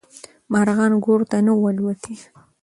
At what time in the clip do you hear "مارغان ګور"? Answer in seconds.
0.51-1.21